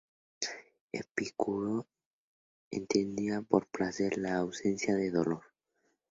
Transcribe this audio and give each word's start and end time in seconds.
Epicuro 0.91 1.85
entendía 2.71 3.43
por 3.43 3.67
placer 3.67 4.17
la 4.17 4.37
ausencia 4.37 4.95
de 4.95 5.11
dolor. 5.11 5.43